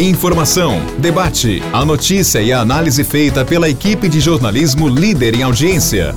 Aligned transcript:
Informação, 0.00 0.80
debate, 1.00 1.60
a 1.72 1.84
notícia 1.84 2.40
e 2.40 2.52
a 2.52 2.60
análise 2.60 3.02
feita 3.02 3.44
pela 3.44 3.68
equipe 3.68 4.08
de 4.08 4.20
jornalismo 4.20 4.88
líder 4.88 5.34
em 5.34 5.42
audiência. 5.42 6.12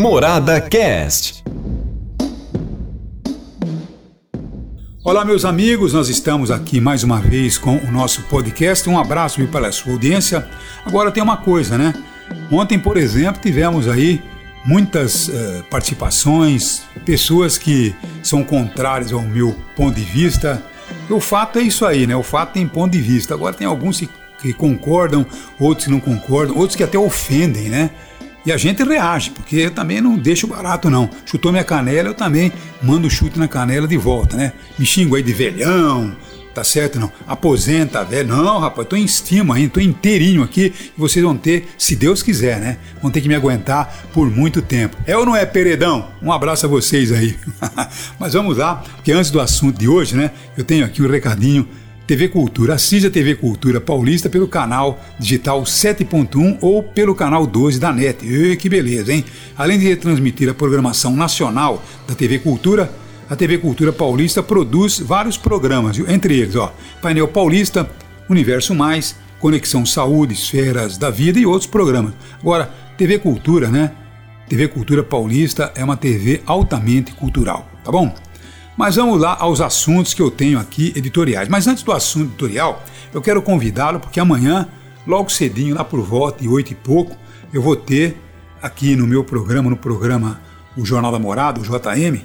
Morada 0.00 0.60
Cast. 0.60 1.42
Olá, 5.04 5.24
meus 5.24 5.44
amigos, 5.44 5.92
nós 5.92 6.08
estamos 6.08 6.52
aqui 6.52 6.80
mais 6.80 7.02
uma 7.02 7.20
vez 7.20 7.58
com 7.58 7.78
o 7.78 7.90
nosso 7.90 8.22
podcast. 8.28 8.88
Um 8.88 8.96
abraço 8.96 9.44
para 9.48 9.66
a 9.66 9.72
sua 9.72 9.94
audiência. 9.94 10.48
Agora 10.86 11.10
tem 11.10 11.20
uma 11.20 11.38
coisa, 11.38 11.76
né? 11.76 11.92
Ontem, 12.48 12.78
por 12.78 12.96
exemplo, 12.96 13.42
tivemos 13.42 13.88
aí 13.88 14.22
muitas 14.64 15.26
uh, 15.26 15.64
participações, 15.68 16.82
pessoas 17.04 17.58
que 17.58 17.92
são 18.22 18.44
contrárias 18.44 19.12
ao 19.12 19.22
meu 19.22 19.56
ponto 19.74 19.96
de 19.96 20.04
vista. 20.04 20.62
O 21.10 21.20
fato 21.20 21.58
é 21.58 21.62
isso 21.62 21.84
aí, 21.84 22.06
né? 22.06 22.14
O 22.16 22.22
fato 22.22 22.52
tem 22.52 22.66
ponto 22.66 22.92
de 22.92 23.00
vista. 23.00 23.34
Agora 23.34 23.54
tem 23.54 23.66
alguns 23.66 24.00
que 24.40 24.52
concordam, 24.54 25.26
outros 25.58 25.86
que 25.86 25.90
não 25.90 26.00
concordam, 26.00 26.56
outros 26.56 26.76
que 26.76 26.82
até 26.82 26.98
ofendem, 26.98 27.68
né? 27.68 27.90
E 28.44 28.50
a 28.50 28.56
gente 28.56 28.82
reage, 28.82 29.30
porque 29.30 29.56
eu 29.56 29.70
também 29.70 30.00
não 30.00 30.16
deixo 30.16 30.46
barato, 30.46 30.88
não. 30.88 31.10
Chutou 31.26 31.52
minha 31.52 31.64
canela, 31.64 32.08
eu 32.08 32.14
também 32.14 32.50
mando 32.82 33.10
chute 33.10 33.38
na 33.38 33.46
canela 33.46 33.86
de 33.86 33.98
volta, 33.98 34.36
né? 34.36 34.52
Me 34.78 34.86
xingo 34.86 35.14
aí 35.14 35.22
de 35.22 35.32
velhão, 35.32 36.16
tá 36.54 36.64
certo? 36.64 36.98
Não. 36.98 37.10
Aposenta, 37.26 38.04
velho. 38.04 38.28
Não, 38.28 38.58
rapaz, 38.58 38.86
tô 38.88 38.96
em 38.96 39.04
estima 39.04 39.54
ainda, 39.54 39.74
tô 39.74 39.80
inteirinho 39.80 40.42
aqui 40.42 40.72
e 40.76 41.00
vocês 41.00 41.24
vão 41.24 41.36
ter, 41.36 41.68
se 41.78 41.96
Deus 41.96 42.22
quiser, 42.22 42.60
né? 42.60 42.78
Vão 43.00 43.10
ter 43.10 43.20
que 43.20 43.28
me 43.28 43.34
aguentar 43.34 44.08
por 44.12 44.30
muito 44.30 44.60
tempo. 44.62 44.96
É 45.06 45.16
ou 45.16 45.24
não 45.24 45.36
é, 45.36 45.44
Peredão? 45.46 46.08
Um 46.22 46.32
abraço 46.32 46.66
a 46.66 46.68
vocês 46.68 47.12
aí. 47.12 47.36
Mas 48.18 48.34
vamos 48.34 48.56
lá, 48.56 48.76
porque 48.96 49.12
antes 49.12 49.30
do 49.30 49.40
assunto 49.40 49.78
de 49.78 49.88
hoje, 49.88 50.16
né? 50.16 50.30
Eu 50.56 50.64
tenho 50.64 50.84
aqui 50.84 51.02
um 51.02 51.08
recadinho 51.08 51.68
TV 52.10 52.26
Cultura. 52.26 52.74
Assista 52.74 53.06
a 53.06 53.10
TV 53.10 53.36
Cultura 53.36 53.80
Paulista 53.80 54.28
pelo 54.28 54.48
canal 54.48 55.00
digital 55.16 55.62
7.1 55.62 56.58
ou 56.60 56.82
pelo 56.82 57.14
canal 57.14 57.46
12 57.46 57.78
da 57.78 57.92
NET. 57.92 58.56
Que 58.56 58.68
beleza, 58.68 59.12
hein? 59.12 59.24
Além 59.56 59.78
de 59.78 59.86
retransmitir 59.86 60.48
a 60.48 60.54
programação 60.54 61.14
nacional 61.14 61.80
da 62.08 62.14
TV 62.16 62.40
Cultura, 62.40 62.92
a 63.30 63.36
TV 63.36 63.58
Cultura 63.58 63.92
Paulista 63.92 64.42
produz 64.42 64.98
vários 64.98 65.36
programas, 65.36 65.96
entre 66.00 66.40
eles, 66.40 66.56
ó, 66.56 66.74
Painel 67.00 67.28
Paulista, 67.28 67.88
Universo 68.28 68.74
Mais, 68.74 69.14
Conexão 69.38 69.86
Saúde, 69.86 70.34
Esferas 70.34 70.98
da 70.98 71.10
Vida 71.10 71.38
e 71.38 71.46
outros 71.46 71.70
programas. 71.70 72.12
Agora, 72.40 72.68
TV 72.98 73.20
Cultura, 73.20 73.68
né? 73.68 73.92
TV 74.48 74.66
Cultura 74.66 75.04
Paulista 75.04 75.72
é 75.76 75.84
uma 75.84 75.96
TV 75.96 76.42
altamente 76.44 77.12
cultural, 77.12 77.70
tá 77.84 77.92
bom? 77.92 78.12
Mas 78.76 78.96
vamos 78.96 79.20
lá 79.20 79.36
aos 79.38 79.60
assuntos 79.60 80.12
que 80.12 80.20
eu 80.20 80.30
tenho 80.30 80.58
aqui 80.58 80.92
editoriais. 80.96 81.48
Mas 81.48 81.68
antes 81.68 81.84
do 81.84 81.92
assunto 81.92 82.30
editorial, 82.30 82.82
eu 83.14 83.22
quero 83.22 83.40
convidá-lo 83.40 84.00
porque 84.00 84.18
amanhã, 84.18 84.66
logo 85.06 85.30
cedinho, 85.30 85.76
lá 85.76 85.84
por 85.84 86.00
volta 86.00 86.42
de 86.42 86.48
oito 86.48 86.72
e 86.72 86.74
pouco, 86.74 87.16
eu 87.52 87.62
vou 87.62 87.76
ter 87.76 88.20
aqui 88.60 88.96
no 88.96 89.06
meu 89.06 89.22
programa, 89.22 89.70
no 89.70 89.76
programa 89.76 90.40
O 90.76 90.84
Jornal 90.84 91.12
da 91.12 91.18
Morada, 91.20 91.60
o 91.60 91.62
JM, 91.62 92.24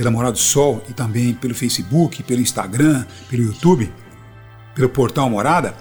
pela 0.00 0.10
Morada 0.10 0.32
do 0.32 0.38
Sol 0.38 0.82
e 0.88 0.94
também 0.94 1.34
pelo 1.34 1.54
Facebook, 1.54 2.22
pelo 2.22 2.40
Instagram, 2.40 3.04
pelo 3.28 3.42
YouTube, 3.42 3.92
pelo 4.74 4.88
portal 4.88 5.28
Morada, 5.28 5.74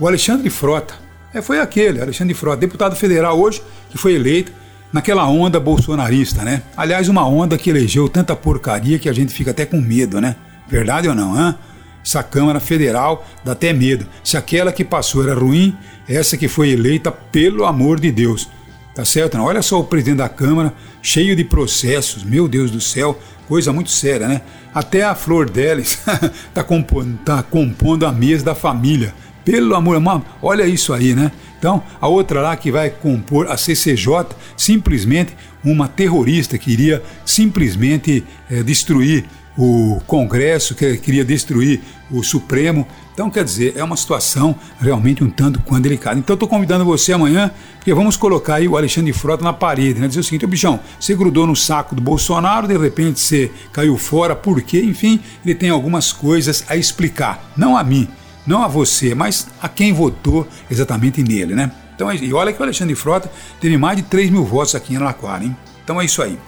o 0.00 0.08
Alexandre 0.08 0.48
Frota. 0.48 0.94
É, 1.34 1.42
foi 1.42 1.60
aquele, 1.60 2.00
Alexandre 2.00 2.32
Frota, 2.32 2.56
deputado 2.56 2.96
federal 2.96 3.38
hoje, 3.38 3.60
que 3.90 3.98
foi 3.98 4.14
eleito 4.14 4.50
naquela 4.90 5.28
onda 5.28 5.60
bolsonarista, 5.60 6.42
né? 6.42 6.62
Aliás, 6.74 7.06
uma 7.10 7.28
onda 7.28 7.58
que 7.58 7.68
elegeu 7.68 8.08
tanta 8.08 8.34
porcaria 8.34 8.98
que 8.98 9.10
a 9.10 9.12
gente 9.12 9.34
fica 9.34 9.50
até 9.50 9.66
com 9.66 9.78
medo, 9.78 10.22
né? 10.22 10.34
Verdade 10.66 11.06
ou 11.06 11.14
não, 11.14 11.34
hã? 11.34 11.54
Essa 12.02 12.22
Câmara 12.22 12.60
Federal 12.60 13.26
dá 13.44 13.52
até 13.52 13.74
medo. 13.74 14.06
Se 14.24 14.38
aquela 14.38 14.72
que 14.72 14.86
passou 14.86 15.22
era 15.22 15.34
ruim, 15.34 15.76
essa 16.08 16.34
que 16.38 16.48
foi 16.48 16.70
eleita, 16.70 17.12
pelo 17.12 17.66
amor 17.66 18.00
de 18.00 18.10
Deus. 18.10 18.48
Tá 18.94 19.04
certo? 19.04 19.36
Não? 19.36 19.44
Olha 19.44 19.62
só 19.62 19.80
o 19.80 19.84
presidente 19.84 20.18
da 20.18 20.28
Câmara, 20.28 20.74
cheio 21.00 21.36
de 21.36 21.44
processos, 21.44 22.24
meu 22.24 22.48
Deus 22.48 22.70
do 22.70 22.80
céu, 22.80 23.18
coisa 23.46 23.72
muito 23.72 23.90
séria, 23.90 24.26
né? 24.26 24.42
Até 24.74 25.02
a 25.02 25.14
Flor 25.14 25.48
Delis 25.48 26.00
tá, 26.52 26.62
compondo, 26.64 27.16
tá 27.24 27.42
compondo 27.42 28.06
a 28.06 28.12
mesa 28.12 28.44
da 28.44 28.54
família. 28.54 29.14
Pelo 29.44 29.74
amor, 29.74 30.00
olha 30.42 30.66
isso 30.66 30.92
aí, 30.92 31.14
né? 31.14 31.32
Então, 31.58 31.82
a 32.00 32.06
outra 32.06 32.40
lá 32.40 32.56
que 32.56 32.70
vai 32.70 32.90
compor 32.90 33.50
a 33.50 33.56
CCJ, 33.56 34.26
simplesmente 34.56 35.36
uma 35.64 35.88
terrorista 35.88 36.56
que 36.58 36.70
iria 36.70 37.02
simplesmente 37.24 38.24
é, 38.50 38.62
destruir 38.62 39.24
o 39.58 40.00
Congresso, 40.06 40.72
que 40.76 40.96
queria 40.98 41.24
destruir 41.24 41.80
o 42.08 42.22
Supremo. 42.22 42.86
Então, 43.12 43.28
quer 43.28 43.42
dizer, 43.42 43.74
é 43.76 43.82
uma 43.82 43.96
situação 43.96 44.54
realmente 44.80 45.24
um 45.24 45.28
tanto 45.28 45.60
quanto 45.60 45.82
delicada. 45.82 46.16
Então, 46.16 46.34
estou 46.34 46.48
convidando 46.48 46.84
você 46.84 47.12
amanhã, 47.12 47.50
porque 47.74 47.92
vamos 47.92 48.16
colocar 48.16 48.54
aí 48.54 48.68
o 48.68 48.76
Alexandre 48.76 49.12
Frota 49.12 49.42
na 49.42 49.52
parede, 49.52 49.98
né? 49.98 50.06
Dizer 50.06 50.20
o 50.20 50.22
seguinte, 50.22 50.44
ô 50.44 50.48
bichão, 50.48 50.78
você 51.00 51.12
grudou 51.16 51.44
no 51.44 51.56
saco 51.56 51.96
do 51.96 52.00
Bolsonaro, 52.00 52.68
de 52.68 52.78
repente 52.78 53.18
você 53.18 53.50
caiu 53.72 53.98
fora, 53.98 54.36
por 54.36 54.62
quê? 54.62 54.80
Enfim, 54.80 55.18
ele 55.44 55.56
tem 55.56 55.70
algumas 55.70 56.12
coisas 56.12 56.64
a 56.68 56.76
explicar. 56.76 57.52
Não 57.56 57.76
a 57.76 57.82
mim, 57.82 58.08
não 58.46 58.62
a 58.62 58.68
você, 58.68 59.12
mas 59.12 59.48
a 59.60 59.68
quem 59.68 59.92
votou 59.92 60.46
exatamente 60.70 61.20
nele, 61.20 61.56
né? 61.56 61.72
Então, 61.96 62.12
e 62.12 62.32
olha 62.32 62.52
que 62.52 62.60
o 62.60 62.62
Alexandre 62.62 62.94
Frota 62.94 63.28
teve 63.60 63.76
mais 63.76 63.96
de 63.96 64.04
3 64.04 64.30
mil 64.30 64.44
votos 64.44 64.76
aqui 64.76 64.94
em 64.94 64.98
Araquara, 64.98 65.42
hein? 65.42 65.56
Então 65.82 66.00
é 66.00 66.04
isso 66.04 66.22
aí. 66.22 66.38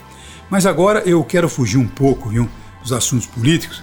Mas 0.48 0.64
agora 0.64 1.02
eu 1.04 1.24
quero 1.24 1.48
fugir 1.48 1.78
um 1.78 1.88
pouco, 1.88 2.28
viu, 2.28 2.48
dos 2.82 2.92
assuntos 2.92 3.26
políticos 3.26 3.82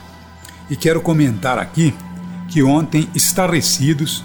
e 0.69 0.75
quero 0.75 1.01
comentar 1.01 1.57
aqui 1.57 1.93
que 2.47 2.63
ontem, 2.63 3.09
estarrecidos, 3.13 4.23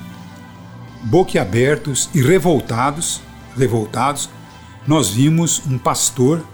boquiabertos 1.05 2.09
e 2.15 2.22
revoltados, 2.22 3.21
revoltados, 3.56 4.31
nós 4.87 5.11
vimos 5.11 5.62
um 5.66 5.78
pastor 5.78 6.44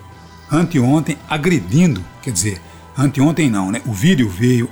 anteontem 0.51 1.19
agredindo, 1.29 2.05
quer 2.23 2.31
dizer, 2.31 2.61
anteontem 2.97 3.51
não, 3.51 3.71
né? 3.71 3.83
O 3.87 3.93
vídeo 3.93 4.29
veio 4.29 4.71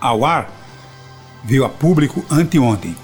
ao 0.00 0.24
ar 0.24 0.56
veio 1.46 1.64
a 1.64 1.68
público 1.68 2.24
anteontem, 2.28 2.96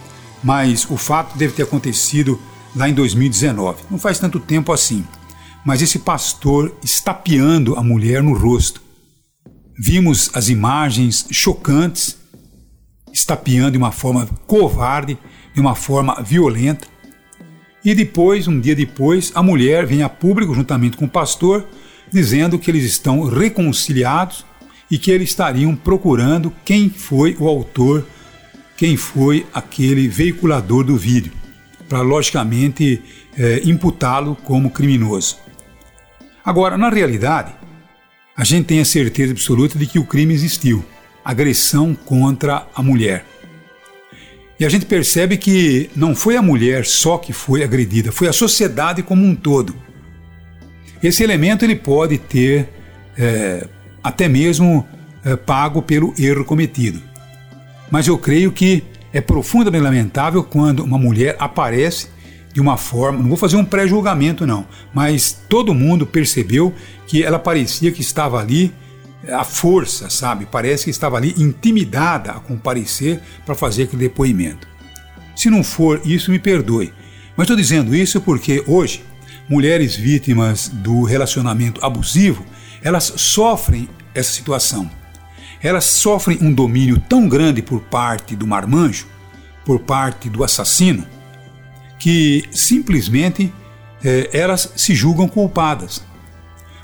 mas 0.43 0.85
o 0.91 0.97
fato 0.97 1.39
deve 1.39 1.55
ter 1.55 1.63
acontecido 1.63 2.41
lá 2.75 2.89
em 2.89 2.95
2019. 2.95 3.85
Não 3.89 3.99
faz 3.99 4.19
tanto 4.19 4.41
tempo 4.41 4.73
assim. 4.73 5.07
Mas 5.65 5.81
esse 5.81 6.01
pastor 6.01 6.75
estapeando 6.83 7.77
a 7.77 7.83
mulher 7.83 8.21
no 8.21 8.37
rosto. 8.37 8.82
Vimos 9.79 10.31
as 10.35 10.49
imagens 10.49 11.27
chocantes, 11.31 12.17
estapeando 13.13 13.73
de 13.73 13.79
uma 13.79 13.93
forma 13.93 14.27
covarde, 14.47 15.19
de 15.55 15.61
uma 15.61 15.75
forma 15.75 16.23
violenta. 16.23 16.87
E 17.85 17.95
depois, 17.95 18.47
um 18.47 18.61
dia 18.61 18.75
depois, 18.75 19.33
a 19.35 19.43
mulher 19.43 19.87
vem 19.87 20.03
a 20.03 20.09
público 20.09 20.55
juntamente 20.55 20.97
com 20.97 21.07
o 21.07 21.11
pastor, 21.11 21.67
dizendo 22.13 22.59
que 22.59 22.71
eles 22.71 22.85
estão 22.85 23.25
reconciliados 23.25 24.45
e 24.91 24.99
que 24.99 25.11
eles 25.11 25.31
estariam 25.31 25.75
procurando 25.75 26.53
quem 26.65 26.89
foi 26.91 27.37
o 27.39 27.49
autor 27.49 28.07
quem 28.83 28.97
foi 28.97 29.47
aquele 29.55 30.09
veiculador 30.09 30.83
do 30.83 30.97
vídeo, 30.97 31.33
para 31.89 32.01
logicamente 32.01 33.01
é, 33.39 33.63
imputá-lo 33.65 34.35
como 34.35 34.71
criminoso. 34.71 35.39
Agora, 36.45 36.77
na 36.77 36.89
realidade, 36.89 37.55
a 38.37 38.45
gente 38.45 38.67
tem 38.67 38.81
a 38.81 38.85
certeza 38.85 39.33
absoluta 39.33 39.79
de 39.79 39.87
que 39.87 39.99
o 39.99 40.05
crime 40.05 40.35
existiu 40.35 40.85
agressão 41.25 41.95
contra 41.95 42.67
a 42.75 42.83
mulher. 42.83 43.25
E 44.59 44.65
a 44.65 44.69
gente 44.69 44.87
percebe 44.87 45.37
que 45.37 45.91
não 45.95 46.15
foi 46.15 46.37
a 46.37 46.43
mulher 46.43 46.85
só 46.85 47.19
que 47.19 47.33
foi 47.33 47.63
agredida, 47.63 48.13
foi 48.13 48.29
a 48.29 48.33
sociedade 48.33 49.03
como 49.03 49.25
um 49.25 49.35
todo. 49.35 49.75
Esse 51.03 51.23
elemento 51.23 51.65
ele 51.65 51.77
pode 51.77 52.19
ter 52.19 52.69
é, 53.19 53.67
até 54.03 54.29
mesmo 54.29 54.87
é, 55.25 55.37
pago 55.37 55.83
pelo 55.83 56.15
erro 56.19 56.45
cometido 56.45 57.13
mas 57.93 58.09
eu 58.09 58.17
creio 58.17 58.51
que 58.51 58.83
é 59.13 59.21
profundamente 59.21 59.85
lamentável 59.85 60.43
quando 60.43 60.83
uma 60.83 60.97
mulher 60.97 61.37
aparece 61.39 62.09
de 62.53 62.61
uma 62.61 62.77
forma, 62.77 63.19
não 63.19 63.29
vou 63.29 63.37
fazer 63.37 63.57
um 63.57 63.65
pré-julgamento 63.65 64.47
não, 64.47 64.67
mas 64.93 65.33
todo 65.49 65.75
mundo 65.75 66.07
percebeu 66.07 66.75
que 67.07 67.23
ela 67.23 67.39
parecia 67.39 67.91
que 67.91 68.01
estava 68.01 68.39
ali 68.39 68.73
à 69.29 69.45
força, 69.45 70.11
sabe? 70.11 70.47
Parece 70.51 70.85
que 70.85 70.91
estava 70.91 71.17
ali 71.17 71.35
intimidada 71.39 72.33
a 72.33 72.41
comparecer 72.41 73.21
para 73.47 73.55
fazer 73.55 73.85
aquele 73.85 74.03
depoimento. 74.03 74.69
Se 75.35 75.49
não 75.49 75.65
for 75.65 76.01
isso, 76.05 76.31
me 76.31 76.39
perdoe. 76.39 76.93
Mas 77.37 77.45
estou 77.45 77.57
dizendo 77.57 77.95
isso 77.95 78.21
porque 78.21 78.63
hoje 78.67 79.03
mulheres 79.49 79.97
vítimas 79.97 80.69
do 80.69 81.03
relacionamento 81.03 81.85
abusivo, 81.85 82.45
elas 82.83 83.13
sofrem 83.17 83.89
essa 84.15 84.33
situação 84.33 84.91
elas 85.63 85.85
sofrem 85.85 86.39
um 86.41 86.53
domínio 86.53 86.99
tão 86.99 87.29
grande 87.29 87.63
por 87.63 87.81
parte 87.81 88.35
do 88.35 88.47
marmanjo, 88.47 89.07
por 89.65 89.79
parte 89.79 90.29
do 90.29 90.43
assassino, 90.43 91.07
que 92.03 92.43
simplesmente 92.51 93.55
é, 94.03 94.29
elas 94.33 94.73
se 94.75 94.93
julgam 94.93 95.29
culpadas. 95.29 96.03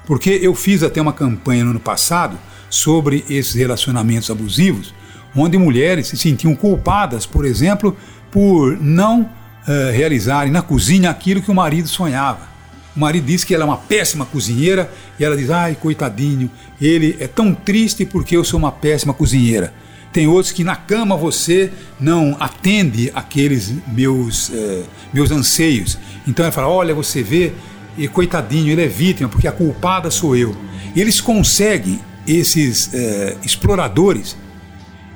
Porque 0.06 0.30
eu 0.30 0.54
fiz 0.54 0.84
até 0.84 1.02
uma 1.02 1.12
campanha 1.12 1.64
no 1.64 1.72
ano 1.72 1.80
passado 1.80 2.38
sobre 2.70 3.24
esses 3.28 3.54
relacionamentos 3.54 4.30
abusivos, 4.30 4.94
onde 5.34 5.58
mulheres 5.58 6.06
se 6.06 6.16
sentiam 6.16 6.54
culpadas, 6.54 7.26
por 7.26 7.44
exemplo, 7.44 7.96
por 8.30 8.80
não 8.80 9.22
uh, 9.22 9.92
realizarem 9.92 10.52
na 10.52 10.62
cozinha 10.62 11.10
aquilo 11.10 11.42
que 11.42 11.50
o 11.50 11.54
marido 11.54 11.88
sonhava. 11.88 12.46
O 12.94 13.00
marido 13.00 13.26
diz 13.26 13.42
que 13.42 13.52
ela 13.52 13.64
é 13.64 13.66
uma 13.66 13.76
péssima 13.76 14.24
cozinheira 14.24 14.88
e 15.18 15.24
ela 15.24 15.36
diz: 15.36 15.50
ai, 15.50 15.74
coitadinho, 15.74 16.48
ele 16.80 17.16
é 17.18 17.26
tão 17.26 17.52
triste 17.52 18.06
porque 18.06 18.36
eu 18.36 18.44
sou 18.44 18.60
uma 18.60 18.70
péssima 18.70 19.12
cozinheira. 19.12 19.74
Tem 20.12 20.26
outros 20.26 20.52
que 20.52 20.64
na 20.64 20.74
cama 20.74 21.16
você 21.16 21.70
não 22.00 22.36
atende 22.40 23.10
aqueles 23.14 23.74
meus, 23.86 24.50
eh, 24.52 24.82
meus 25.12 25.30
anseios. 25.30 25.98
Então 26.26 26.44
ela 26.44 26.52
fala: 26.52 26.68
olha, 26.68 26.94
você 26.94 27.22
vê, 27.22 27.52
e 27.96 28.08
coitadinho, 28.08 28.70
ele 28.70 28.82
é 28.82 28.86
vítima 28.86 29.28
porque 29.28 29.46
a 29.46 29.52
culpada 29.52 30.10
sou 30.10 30.36
eu. 30.36 30.56
Eles 30.96 31.20
conseguem, 31.20 32.00
esses 32.26 32.90
eh, 32.94 33.36
exploradores, 33.42 34.36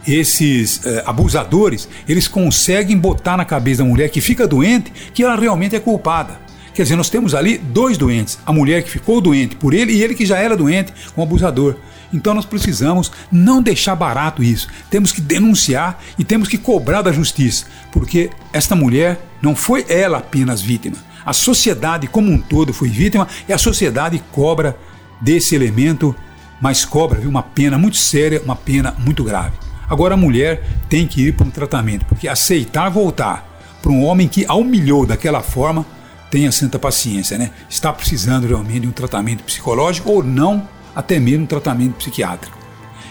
esses 0.07 0.85
eh, 0.85 1.03
abusadores, 1.07 1.89
eles 2.09 2.29
conseguem 2.29 2.97
botar 2.97 3.37
na 3.37 3.45
cabeça 3.45 3.83
da 3.83 3.89
mulher 3.89 4.11
que 4.11 4.21
fica 4.21 4.47
doente 4.47 4.93
que 5.15 5.23
ela 5.23 5.37
realmente 5.37 5.77
é 5.77 5.81
culpada. 5.81 6.41
Quer 6.75 6.83
dizer, 6.83 6.97
nós 6.97 7.11
temos 7.11 7.35
ali 7.35 7.59
dois 7.59 7.99
doentes: 7.99 8.39
a 8.45 8.53
mulher 8.53 8.83
que 8.83 8.91
ficou 8.91 9.21
doente 9.21 9.57
por 9.57 9.75
ele 9.75 9.93
e 9.93 10.03
ele 10.03 10.15
que 10.15 10.27
já 10.27 10.39
era 10.39 10.57
doente 10.57 10.93
com 11.15 11.21
o 11.21 11.25
abusador. 11.25 11.77
Então 12.13 12.35
nós 12.35 12.45
precisamos 12.45 13.11
não 13.31 13.63
deixar 13.63 13.95
barato 13.95 14.43
isso. 14.43 14.69
Temos 14.91 15.13
que 15.13 15.21
denunciar 15.21 15.99
e 16.19 16.25
temos 16.25 16.49
que 16.49 16.59
cobrar 16.59 17.03
da 17.03 17.13
justiça, 17.13 17.67
porque 17.91 18.31
esta 18.53 18.75
mulher 18.75 19.21
não 19.41 19.57
foi 19.57 19.85
ela 19.89 20.19
apenas 20.19 20.61
vítima. 20.61 20.97
A 21.25 21.33
sociedade 21.33 22.07
como 22.07 22.31
um 22.31 22.39
todo 22.39 22.73
foi 22.75 22.89
vítima 22.89 23.29
e 23.49 23.53
a 23.53 23.59
sociedade 23.59 24.23
cobra 24.33 24.77
desse 25.21 25.55
elemento, 25.55 26.15
mas 26.61 26.85
cobra 26.85 27.21
viu, 27.21 27.31
uma 27.31 27.43
pena 27.43 27.79
muito 27.79 27.97
séria, 27.97 28.43
uma 28.45 28.57
pena 28.57 28.95
muito 28.99 29.23
grave. 29.23 29.57
Agora 29.89 30.15
a 30.15 30.17
mulher 30.17 30.65
tem 30.89 31.07
que 31.07 31.29
ir 31.29 31.33
para 31.35 31.47
um 31.47 31.51
tratamento, 31.51 32.05
porque 32.07 32.27
aceitar 32.27 32.89
voltar 32.89 33.49
para 33.83 33.93
um 33.93 34.05
homem 34.05 34.29
que 34.29 34.47
a 34.49 34.55
humilhou 34.55 35.05
daquela 35.05 35.43
forma, 35.43 35.85
tenha 36.31 36.51
santa 36.51 36.79
paciência, 36.79 37.37
né? 37.37 37.51
Está 37.69 37.93
precisando 37.93 38.47
realmente 38.47 38.81
de 38.81 38.89
um 38.89 38.93
tratamento 38.93 39.45
psicológico 39.45 40.11
ou 40.11 40.23
não, 40.23 40.67
até 40.95 41.19
mesmo 41.19 41.47
tratamento 41.47 41.95
psiquiátrico. 41.95 42.57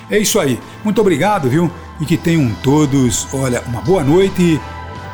É 0.10 0.18
isso 0.18 0.40
aí. 0.40 0.60
Muito 0.84 1.00
obrigado, 1.00 1.50
viu? 1.50 1.72
E 2.00 2.06
que 2.06 2.18
tenham 2.18 2.54
todos, 2.64 3.28
olha, 3.34 3.62
uma 3.68 3.82
boa 3.82 4.04
noite, 4.04 4.60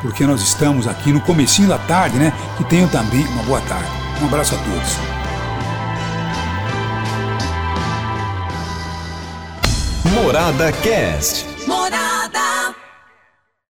porque 0.02 0.26
nós 0.26 0.42
estamos 0.42 0.86
aqui 0.86 1.12
no 1.12 1.20
comecinho 1.20 1.68
da 1.68 1.78
tarde, 1.78 2.18
né? 2.18 2.32
Que 2.56 2.64
tenham 2.64 2.88
também 2.88 3.24
uma 3.28 3.42
boa 3.44 3.60
tarde. 3.62 3.88
Um 4.20 4.26
abraço 4.26 4.54
a 4.54 4.58
todos. 4.58 5.18
Morada 10.14 10.72
Cast. 10.72 11.46
Morada. 11.66 12.07